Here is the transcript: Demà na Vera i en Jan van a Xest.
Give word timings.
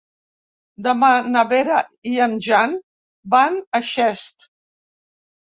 Demà 0.87 1.09
na 1.35 1.43
Vera 1.51 1.81
i 2.13 2.15
en 2.27 2.33
Jan 2.47 2.75
van 3.35 3.61
a 3.83 3.85
Xest. 3.93 4.51